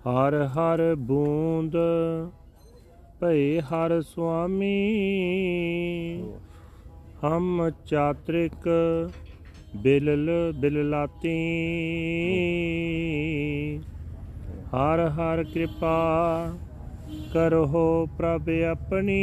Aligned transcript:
ਹਰ 0.10 0.46
ਹਰ 0.46 0.96
ਬੂੰਦ 0.96 1.76
ਭਏ 3.20 3.60
ਹਰ 3.60 4.02
ਸੁਆਮੀ। 4.02 4.94
ਹਮ 7.24 7.72
ਚਾਤ੍ਰਿਕ 7.86 8.70
ਬਿਲਲ 9.76 10.54
ਬਿਲਲਾਤੀ 10.56 11.36
ਹਰ 14.76 15.10
ਹਰ 15.10 15.44
ਕਿਰਪਾ 15.44 16.54
ਕਰੋ 17.34 18.08
ਪ੍ਰਭ 18.18 18.50
ਆਪਣੀ। 18.50 19.22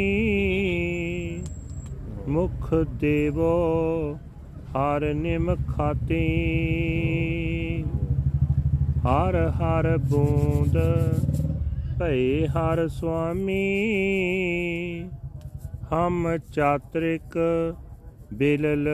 ਮੁਖ 2.28 2.74
ਦੇਵੋ, 2.74 4.18
ਹਰ 4.72 5.14
ਨਿਮ 5.14 5.54
ਖਾਤੀ। 5.54 6.24
ਹਰ 9.06 9.48
ਹਰ 9.48 9.98
ਬੂੰਦ 9.98 10.78
ਭਏ 12.00 12.46
ਹਰ 12.46 12.88
ਸੁਆਮੀ। 12.88 13.80
ਹਮ 15.92 16.36
ਚਾਤ੍ਰਿਕ 16.52 17.38
ਬਿਲਲ 18.32 18.88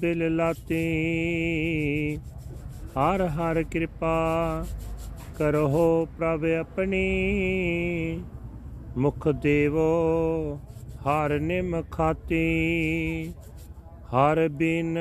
ਬਿਲਲਾਤੀ 0.00 0.82
ਹਰ 2.92 3.26
ਹਰ 3.26 3.62
ਕਿਰਪਾ 3.62 4.66
ਕਰੋ 5.38 6.08
ਪ੍ਰਭ 6.18 6.44
ਆਪਣੀ। 6.44 7.00
ਮੁਖ 8.96 9.28
ਦੇਵੋ, 9.28 9.88
ਹਰ 11.02 11.40
ਨਿਮ 11.40 11.82
ਖਾਤੀ। 11.82 13.32
ਹਰ 14.08 14.48
ਬਿਨ 14.48 14.98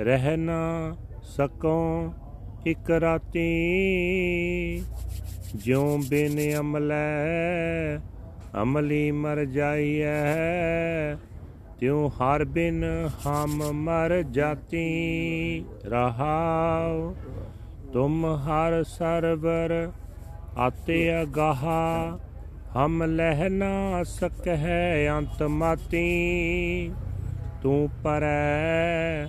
ਰਹਿ 0.00 0.36
ਨਾ 0.36 0.96
ਸਕੋ 1.22 2.12
ਇਕ 2.66 2.90
ਰਾਤੀ। 2.90 3.48
ਜਿਉ 5.54 5.98
ਬਿਨ 6.10 6.60
ਅਮਲੈ, 6.60 7.96
ਅਮਲੀ 8.62 9.10
ਮਰ 9.10 9.44
ਜਾਈਐ। 9.44 11.14
ਤਿਉ 11.82 12.08
ਹਰ 12.08 12.44
ਬਿਨ 12.44 12.84
ਹਮ 13.26 13.72
ਮਰ 13.72 14.22
ਜਾਤੀ, 14.22 15.64
ਰਹਾਉ। 15.84 17.14
ਤੁਮ 17.92 18.26
ਹਰ 18.26 18.82
ਸਰਵਰ 18.82 19.90
ਆਤੇ 20.58 21.22
ਅਗਾਹਾ, 21.22 22.18
ਹਮ 22.76 23.02
ਲਹਿ 23.02 23.48
ਨਾ 23.48 24.02
ਸਕਹਿ 24.02 25.08
ਅੰਤ 25.08 25.42
ਮਾਤੀ। 25.42 26.92
ਤੂੰ 27.62 27.90
ਪਰੈ 28.04 29.26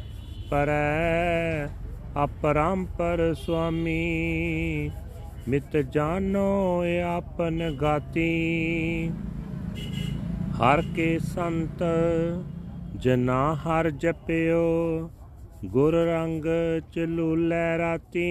ਪਰੈ, 0.49 1.67
ਅਪਰੰਪਰ 2.23 3.33
ਸੁਆਮੀ, 3.33 4.91
ਮਿਤ 5.47 5.77
ਜਾਨੋ 5.77 6.83
ਆਪਨ 7.17 7.77
ਗਾਤੀ। 7.81 9.11
ਹਰ 10.61 10.81
ਕੇ 10.95 11.19
ਸੰਤ 11.19 11.83
ਜਨਾ 12.95 13.55
ਹਰ 13.55 13.89
ਜਪਿਓ, 13.89 15.09
ਗੁਰ 15.65 15.93
ਰੰਗ 15.93 16.45
ਚਲੂਲੇ 16.93 17.77
ਰਾਤੀ। 17.77 18.27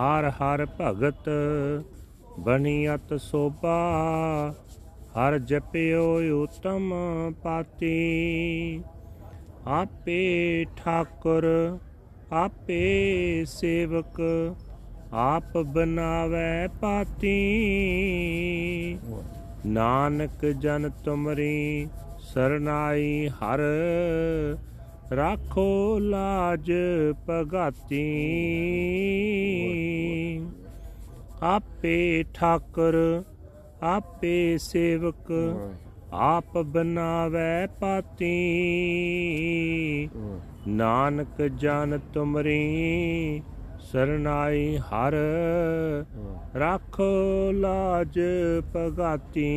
ਹਰ 0.00 0.30
ਹਰ 0.30 0.66
ਭਗਤ 0.80 1.28
ਬਣੀਅਤ 2.38 3.14
ਸੋਭਾ, 3.20 3.78
ਹਰ 5.16 5.38
ਜਪਿਓ 5.38 6.42
ਉਤਮ 6.42 6.94
ਪਾਤੀ। 7.42 8.82
ਆਪੇ 9.66 10.66
ਠਾਕੁਰ, 10.76 11.78
ਆਪੇ 12.32 13.44
ਸੇਵਕ, 13.44 14.20
ਆਪ 15.12 15.58
ਬਨਾਵੇ 15.58 16.68
ਪਾਤੀ। 16.80 17.36
ਨਾਨਕ 19.66 20.44
ਜਨ 20.46 20.90
ਤੁਮਰੀ 21.04 21.88
ਸਰਨਾਈ 22.20 23.28
ਹਰ 23.28 23.60
ਰਾਖੋ 25.16 25.98
ਲਾਜ 25.98 26.72
ਭਗਾਤੀ। 27.30 28.02
ਆਪੇ 31.42 32.24
ਠਾਕੁਰ 32.34 33.22
ਆਪੇ 33.82 34.58
ਸੇਵਕ 34.58 35.32
ਆਪ 36.12 36.58
ਬਨਾਵੇ 36.58 37.66
ਪਾਤੀ। 37.80 38.30
ਨਾਨਕ 40.68 41.42
ਜਨ 41.42 41.98
ਤੁਮਰੀ 42.14 43.42
ਸਰਨਾਈ 43.84 44.76
ਹਰ 44.78 45.14
ਰੱਖੋ 46.56 47.52
ਲਾਜ 47.52 48.18
ਭਗਾਤੀ। 48.76 49.48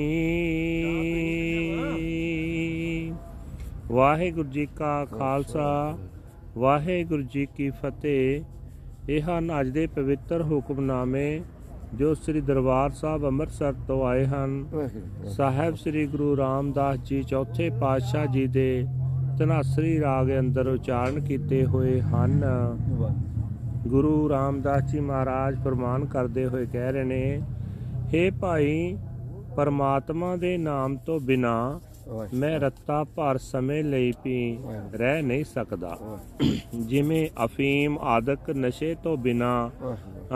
ਵਾਹਿਗੁਰੂ 3.91 4.49
ਜੀ 4.49 4.65
ਕਾ 4.75 5.05
ਖਾਲਸਾ 5.05 5.97
ਵਾਹਿਗੁਰੂ 6.57 7.23
ਜੀ 7.23 7.45
ਕੀ 7.55 7.69
ਫਤਿਹ। 7.69 8.43
ਇਹ 9.09 9.21
ਹਨ 9.21 9.51
ਅੱਜ 9.61 9.69
ਦੇ 9.69 9.87
ਪਵਿੱਤਰ 9.87 10.41
ਹੁਕਮਨਾਮੇ 10.41 11.41
ਜੋ 11.93 12.13
ਸ੍ਰੀ 12.13 12.41
ਦਰਬਾਰ 12.41 12.91
ਸਾਹਿਬ 12.91 13.25
ਅੰਮ੍ਰਿਤਸਰ 13.25 13.73
ਤੋਂ 13.87 14.05
ਆਏ 14.05 14.25
ਹਨ। 14.25 14.65
ਸਾਹਿਬ 15.27 15.75
ਸ੍ਰੀ 15.75 16.05
ਗੁਰੂ 16.07 16.37
ਰਾਮਦਾਸ 16.37 16.99
ਜੀ 16.99 17.23
ਚੌਥੇ 17.23 17.69
ਪਾਤਸ਼ਾਹ 17.81 18.25
ਜੀ 18.25 18.47
ਦੇ 18.47 18.85
ਧਨਾਸਰੀ 19.39 19.99
ਰਾਗ 20.01 20.31
ਅੰਦਰ 20.39 20.67
ਉਚਾਰਨ 20.67 21.19
ਕੀਤੇ 21.19 21.65
ਹੋਏ 21.65 21.99
ਹਨ। 22.01 22.43
ਗੁਰੂ 23.85 24.29
ਰਾਮਦਾਸ 24.29 24.83
ਜੀ 24.83 24.99
ਮਹਾਰਾਜ 24.99 25.59
ਫਰਮਾਨ 25.63 26.05
ਕਰਦੇ 26.05 26.45
ਹੋਏ 26.45 26.65
ਕਹਿ 26.65 26.91
ਰਹੇ 26.91 27.03
ਨੇ 27.03 27.41
हे 28.13 28.31
ਭਾਈ 28.39 28.97
ਪਰਮਾਤਮਾ 29.55 30.35
ਦੇ 30.35 30.57
ਨਾਮ 30.57 30.95
ਤੋਂ 30.97 31.19
ਬਿਨਾ 31.19 31.79
ਮੈਂ 32.33 32.59
ਰੱਤਾ 32.59 33.03
ਭਰ 33.03 33.37
ਸਮੇਂ 33.37 33.83
ਲਈ 33.83 34.13
ਵੀ 34.25 34.57
ਰਹਿ 34.93 35.21
ਨਹੀਂ 35.21 35.43
ਸਕਦਾ। 35.43 35.97
ਜਿਵੇਂ 36.75 37.27
ਅਫੀਮ 37.45 37.97
ਆਦਿਕ 37.99 38.49
ਨਸ਼ੇ 38.49 38.95
ਤੋਂ 39.03 39.17
ਬਿਨਾ 39.17 39.69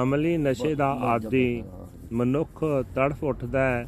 ਅਮਲੀ 0.01 0.37
ਨਸ਼ੇ 0.37 0.73
ਦਾ 0.75 0.89
ਆਦੀ 1.03 1.63
ਮਨੁੱਖ 2.11 2.63
ਤੜਫ 2.95 3.23
ਉੱਠਦਾ 3.23 3.59
ਹੈ 3.59 3.85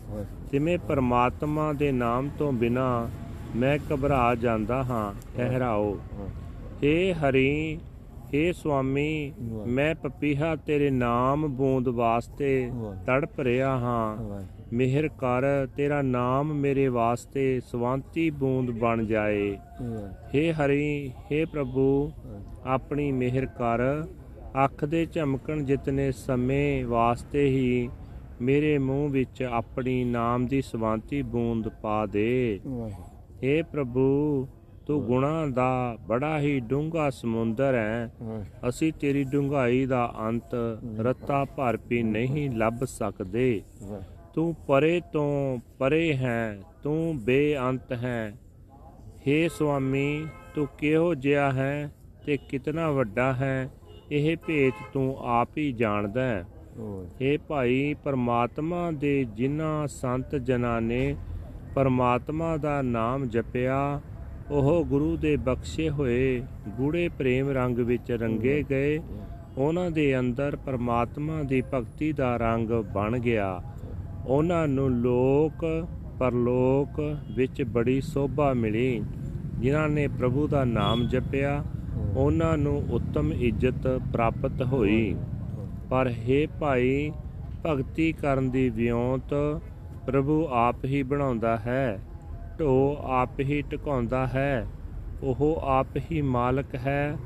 ਤਿਵੇਂ 0.52 0.78
ਪਰਮਾਤਮਾ 0.78 1.74
ਦੇ 1.74 1.92
ਨਾਮ 1.92 2.30
ਤੋਂ 2.38 2.52
ਬਿਨਾ 2.52 3.08
ਮੈਂ 3.56 3.78
ਘਬਰਾ 3.94 4.36
ਜਾਂਦਾ 4.36 4.84
ਹਾਂ। 4.84 5.14
ਠਹਿਰਾਓ। 5.38 5.98
ਏ 6.84 7.14
ਹਰੀ 7.14 7.80
ਏ 8.34 8.52
ਸੁਆਮੀ 8.54 9.34
ਮੈਂ 9.68 9.94
ਪਪੀਹਾ 9.96 10.56
ਤੇਰੇ 10.56 10.90
ਨਾਮ 10.90 11.48
ਬੂੰਦ 11.48 11.88
ਵਾਸਤੇ 11.88 12.72
ਤੜਪ 13.06 13.40
ਰਿਹਾ 13.40 13.78
ਹਾਂ। 13.78 14.40
ਮਿਹਰ 14.74 15.08
ਕਰ 15.08 15.44
ਤੇਰਾ 15.76 16.02
ਨਾਮ 16.02 16.54
ਮੇਰੇ 16.54 16.88
ਵਾਸਤੇ 16.88 17.60
ਸਵਾਂਤੀ 17.72 18.30
ਬੂੰਦ 18.30 18.72
ਬਣ 18.72 19.06
ਜਾਏ। 19.06 19.58
ਹੇ 20.36 20.52
ਹਰੀ 20.54 21.12
ਹੇ 21.32 21.44
ਪ੍ਰਭੂ 21.46 22.12
ਆਪਣੀ 22.66 23.12
ਮਿਹਰ 23.12 23.46
ਕਰ। 23.46 24.04
ਅੱਖ 24.66 24.86
ਦੇ 24.86 25.06
ਝਮਕਣ 25.06 25.64
ਜਿਤਨੇ 25.64 26.12
ਸਮੇਂ 26.12 26.86
ਵਾਸਤੇ 26.86 27.46
ਹੀ 27.50 27.90
ਮੇਰੇ 28.42 28.78
ਮੂੰਹ 28.78 29.10
ਵਿੱਚ 29.10 29.44
ਆਪਣੀ 29.44 30.04
ਨਾਮ 30.04 30.46
ਦੀ 30.46 30.62
ਸਵਾਂਤੀ 30.62 31.22
ਬੂੰਦ 31.22 31.70
ਪਾ 31.82 32.06
ਦੇ। 32.06 32.60
ਹੇ 33.44 33.62
ਪ੍ਰਭੂ 33.62 34.48
ਤੂੰ 34.88 35.02
ਗੁਣਾ 35.04 35.46
ਦਾ 35.48 35.98
ਬੜਾ 36.08 36.40
ਹੀ 36.40 36.60
ਡੂੰਘਾ 36.60 37.10
ਸਮੁੰਦਰ 37.10 37.74
ਹੈ। 37.74 38.12
ਅਸੀਂ 38.70 38.92
ਤੇਰੀ 38.94 39.24
ਡੂੰਘਾਈ 39.24 39.86
ਦਾ 39.86 40.14
ਅੰਤ 40.20 40.56
ਰੱਤਾ 41.00 41.44
ਭਰ 41.46 41.78
ਵੀ 41.88 42.04
ਨਹੀਂ 42.04 42.50
ਲੱਭ 42.52 42.84
ਸਕਦੇ। 42.86 43.62
ਤੂੰ 44.34 44.56
ਪਰੇ 44.68 45.02
ਤੋਂ 45.14 45.58
ਪਰੇ 45.80 46.14
ਹੈ 46.16 46.60
ਤੂੰ 46.84 47.20
ਬੇਅੰਤ 47.20 47.92
ਹੈ। 47.94 48.34
हे 49.28 49.50
ਸੁਆਮੀ 49.50 50.26
ਤੂੰ 50.56 50.68
ਕਿਹੋ 50.78 51.14
ਜਿਹਾ 51.16 51.52
ਹੈ 51.52 51.92
ਤੇ 52.26 52.38
ਕਿਤਨਾ 52.50 52.92
ਵੱਡਾ 52.92 53.34
ਹੈ 53.34 53.70
ਇਹ 54.12 54.36
ਭੇਤ 54.38 54.74
ਤੂੰ 54.94 55.16
ਆਪ 55.20 55.58
ਹੀ 55.58 55.72
ਜਾਣਦਾ 55.72 56.22
ਹੈ। 56.22 56.46
हे 57.22 57.40
ਭਾਈ 57.48 57.94
ਪਰਮਾਤਮਾ 57.94 58.92
ਦੇ 58.92 59.24
ਜਿਨ੍ਹਾਂ 59.34 59.88
ਸੰਤ 59.88 60.36
ਜਨਾਂ 60.36 60.82
ਨੇ 60.82 61.16
ਪਰਮਾਤਮਾ 61.76 62.58
ਦਾ 62.58 62.82
ਨਾਮ 62.82 63.26
ਜਪਿਆ 63.26 64.02
ਉਹ 64.52 64.86
ਗੁਰੂ 64.86 65.18
ਦੇ 65.18 65.36
ਬਖਸ਼ੇ 65.36 65.90
ਹੋਏ 65.90 66.44
ਗੂੜੇ 66.70 67.10
ਪ੍ਰੇਮ 67.10 67.50
ਰੰਗ 67.50 67.78
ਵਿੱਚ 67.78 68.12
ਰੰਗੇ 68.12 68.64
ਗਏ। 68.70 69.00
ਉਹਨਾਂ 69.58 69.92
ਦੇ 69.92 70.20
ਅੰਦਰ 70.20 70.56
ਪਰਮਾਤਮਾ 70.56 71.44
ਦੀ 71.44 71.62
ਭਗਤੀ 71.74 72.12
ਦਾ 72.14 72.38
ਰੰਗ 72.38 72.70
ਬਣ 72.70 73.20
ਗਿਆ। 73.20 73.64
ਉਹਨਾਂ 74.28 74.68
ਨੂੰ 74.68 74.90
ਲੋਕ 74.92 75.88
ਪਰਲੋਕ 76.20 77.18
ਵਿੱਚ 77.36 77.64
ਬੜੀ 77.64 78.02
ਸੋਭਾ 78.02 78.54
ਮਿਲੀ। 78.54 79.04
ਜਿਨ੍ਹਾਂ 79.60 79.90
ਨੇ 79.90 80.08
ਪ੍ਰਭੂ 80.08 80.48
ਦਾ 80.48 80.66
ਨਾਮ 80.66 81.08
ਜਪਿਆ 81.08 81.64
ਉਹਨਾਂ 82.16 82.58
ਨੂੰ 82.58 82.88
ਉੱਤਮ 82.92 83.34
ਇੱਜ਼ਤ 83.34 83.88
ਪ੍ਰਾਪਤ 84.14 84.62
ਹੋਈ। 84.62 85.16
ਪਰ 85.90 86.12
हे 86.12 86.48
ਭਾਈ 86.60 87.12
ਭਗਤੀ 87.66 88.12
ਕਰਨ 88.12 88.50
ਦੀ 88.50 88.70
ਵਿਉਂਤ 88.70 89.62
ਪ੍ਰਭੂ 90.06 90.48
ਆਪ 90.52 90.86
ਹੀ 90.86 91.04
ਬਣਾਉਂਦਾ 91.04 91.58
ਹੈ। 91.58 92.00
ਢੋ 92.60 92.98
ਆਪ 93.02 93.40
ਹੀ 93.40 93.62
ਟਿਕਾਉਂਦਾ 93.62 94.28
ਹੈ। 94.28 94.68
ਉਹ 95.24 95.60
ਆਪ 95.64 95.88
ਹੀ 96.12 96.22
ਮਾਲਕ 96.22 96.76
ਹੈ, 96.76 97.18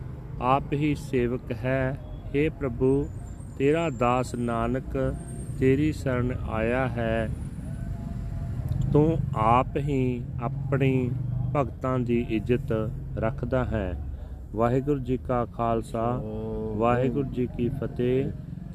ਆਪ 0.41 0.74
ਹੀ 0.74 0.95
ਸੇਵਕ 0.95 1.51
ਹੈ। 1.51 1.97
हे 2.25 2.53
ਪ੍ਰਭੂ, 2.59 3.09
ਤੇਰਾ 3.57 3.89
ਦਾਸ 3.89 4.35
ਨਾਨਕ, 4.35 5.15
ਤੇਰੀ 5.59 5.94
ਸ਼ਰਨ 5.94 6.35
ਆਇਆ 6.50 6.88
ਹੈ। 6.88 7.29
ਤੂੰ 8.94 9.18
ਆਪ 9.35 9.77
ਹੀ 9.77 10.24
ਆਪਣੀ 10.44 11.12
ਭਗਤਾਂ 11.56 12.00
ਦੀ 12.00 12.25
ਇੱਜ਼ਤ 12.30 12.91
ਰੱਖਦਾ 13.18 13.65
ਹੈ। 13.65 14.03
ਵਾਹਿਗੁਰੂ 14.56 15.00
ਜੀ 15.00 15.18
ਕਾ 15.18 15.45
ਖਾਲਸਾ, 15.45 16.23
ਵਾਹਿਗੁਰੂ 16.75 17.30
ਜੀ 17.30 17.47
ਕੀ 17.57 17.69
ਫਤਿਹ। 17.69 18.25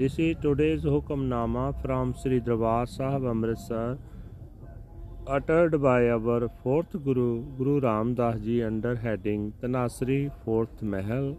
This 0.02 0.12
is 0.12 0.48
today's 0.48 0.90
hukamnama 0.90 1.70
from 1.70 2.10
Sri 2.10 2.38
Darbar 2.40 2.84
Sahib 2.84 3.25
Amritsar 3.34 3.98
uttered 5.24 5.80
by 5.80 6.08
our 6.10 6.50
fourth 6.62 6.92
Guru 7.04 7.42
Guru 7.56 7.80
Ramdas 7.80 8.42
ji 8.44 8.64
under 8.64 8.96
heading 8.96 9.52
Tanasri 9.62 10.32
fourth 10.44 10.82
Mahal 10.82 11.36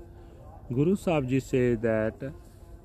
Guru 0.74 0.96
Sahib 0.96 1.28
ji 1.28 1.42
say 1.42 1.76
that 1.76 2.24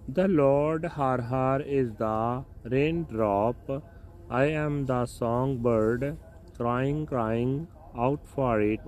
the 0.08 0.26
Lord 0.26 0.84
Har 0.84 1.20
Har 1.20 1.60
is 1.60 1.92
the 1.98 2.44
raindrop. 2.64 3.84
I 4.28 4.46
am 4.46 4.86
the 4.86 5.06
songbird 5.06 6.16
crying 6.56 7.06
crying 7.06 7.68
out 7.96 8.20
for 8.26 8.60
it. 8.60 8.80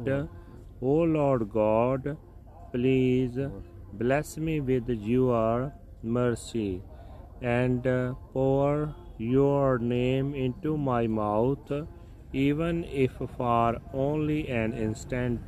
O 0.83 0.95
Lord 1.17 1.49
God 1.53 2.17
please 2.73 3.39
bless 3.93 4.37
me 4.37 4.61
with 4.61 4.89
your 4.89 5.73
mercy 6.03 6.83
and 7.41 7.85
pour 8.33 8.97
your 9.19 9.79
name 9.79 10.35
into 10.35 10.77
my 10.77 11.07
mouth 11.07 11.71
even 12.33 12.85
if 12.85 13.13
for 13.37 13.79
only 13.93 14.49
an 14.49 14.73
instant. 14.73 15.41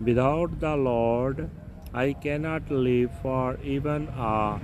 Without 0.00 0.60
the 0.60 0.76
Lord, 0.76 1.50
I 1.92 2.12
cannot 2.12 2.70
live 2.70 3.10
for 3.22 3.58
even 3.62 4.08
a 4.08 4.60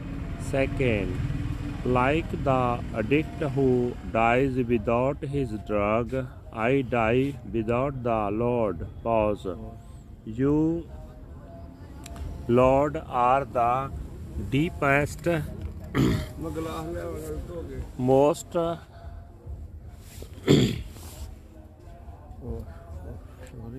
second. 0.50 1.18
Like 1.84 2.30
the 2.44 2.80
addict 2.94 3.42
who 3.54 3.94
dies 4.12 4.54
without 4.54 5.22
his 5.22 5.50
drug, 5.66 6.26
I 6.52 6.82
die 6.82 7.34
without 7.52 8.02
the 8.02 8.30
Lord. 8.30 8.86
Pause. 9.02 9.56
You, 10.24 10.86
Lord, 12.46 13.02
are 13.08 13.44
the 13.44 13.90
deepest, 14.50 15.26
most 17.98 18.56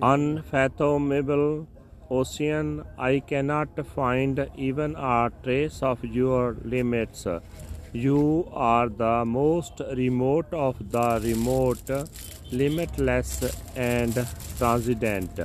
unfathomable 0.02 1.66
ocean, 2.10 2.84
I 2.98 3.20
cannot 3.20 3.86
find 3.86 4.48
even 4.56 4.94
a 4.96 5.30
trace 5.42 5.82
of 5.82 6.04
your 6.04 6.56
limits. 6.62 7.26
You 7.92 8.48
are 8.52 8.88
the 8.88 9.24
most 9.24 9.80
remote 9.96 10.52
of 10.52 10.90
the 10.90 11.20
remote, 11.22 11.90
limitless 12.50 13.32
and 13.76 14.14
transcendent. 14.58 15.40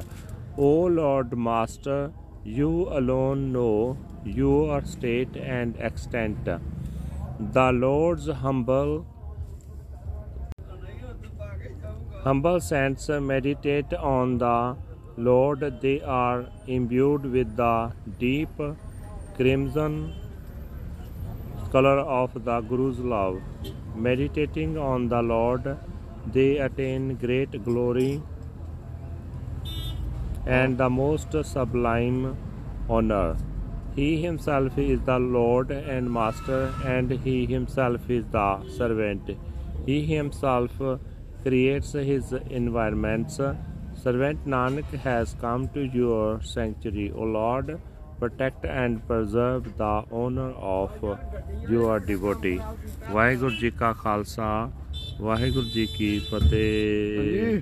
O 0.57 0.81
Lord 0.85 1.37
Master, 1.37 2.11
you 2.43 2.87
alone 2.89 3.51
know 3.53 3.97
your 4.25 4.83
state 4.83 5.35
and 5.37 5.75
extent. 5.77 6.49
The 7.39 7.71
Lord's 7.71 8.27
humble 8.27 9.05
Humble 12.29 12.59
saints 12.59 13.09
meditate 13.27 13.91
on 13.95 14.37
the 14.37 14.77
Lord. 15.27 15.61
They 15.81 15.99
are 16.01 16.45
imbued 16.67 17.23
with 17.35 17.55
the 17.55 17.91
deep 18.19 18.59
crimson 19.37 19.95
color 21.71 21.97
of 22.19 22.35
the 22.49 22.57
Guru's 22.61 22.99
love. 22.99 23.41
Meditating 23.95 24.77
on 24.77 25.09
the 25.09 25.23
Lord, 25.23 25.75
they 26.35 26.57
attain 26.67 27.15
great 27.15 27.63
glory 27.63 28.21
and 30.45 30.77
the 30.77 30.89
most 31.01 31.31
sublime 31.53 32.37
honor. 32.87 33.37
He 33.95 34.21
himself 34.21 34.77
is 34.77 34.99
the 35.13 35.17
Lord 35.17 35.71
and 35.71 36.13
Master, 36.21 36.61
and 36.85 37.09
he 37.09 37.37
himself 37.47 38.07
is 38.07 38.25
the 38.39 38.49
servant. 38.77 39.31
He 39.87 40.05
himself 40.05 40.83
creates 41.43 41.93
his 41.93 42.33
environments. 42.49 43.39
Servant 44.03 44.45
Nanak 44.47 44.91
has 45.05 45.35
come 45.41 45.67
to 45.69 45.81
your 45.99 46.41
sanctuary, 46.41 47.11
O 47.13 47.23
Lord. 47.23 47.79
Protect 48.19 48.65
and 48.65 49.01
preserve 49.07 49.67
the 49.77 50.03
honor 50.11 50.51
of 50.71 50.91
your 51.69 51.99
devotee. 51.99 52.59
Waheguru 53.11 53.55
ji 53.59 53.69
ਕਾ 53.79 53.91
ਖਾਲਸਾ 54.01 54.47
ਵਾਹਿਗੁਰੂ 55.21 55.69
ਜੀ 55.73 55.85
ਕੀ 55.97 56.17
ਫਤਿਹ 56.31 57.61